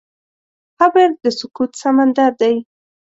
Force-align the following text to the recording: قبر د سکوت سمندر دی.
قبر 0.79 1.09
د 1.23 1.25
سکوت 1.39 1.71
سمندر 1.81 2.31
دی. 2.41 2.55